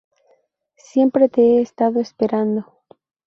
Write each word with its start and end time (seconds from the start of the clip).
Siempre 0.79 1.29
te 1.29 1.41
he 1.41 1.61
estado 1.61 1.99
esperando. 1.99 2.65